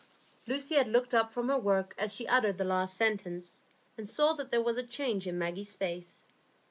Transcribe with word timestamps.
Lucy 0.47 0.73
had 0.73 0.87
looked 0.87 1.13
up 1.13 1.31
from 1.31 1.47
her 1.49 1.59
work 1.59 1.93
as 1.95 2.11
she 2.11 2.25
uttered 2.25 2.57
the 2.57 2.63
last 2.63 2.97
sentence, 2.97 3.61
and 3.99 4.09
saw 4.09 4.33
that 4.33 4.49
there 4.49 4.59
was 4.59 4.75
a 4.77 4.83
change 4.87 5.27
in 5.27 5.37
Maggie's 5.37 5.75
face. 5.75 6.23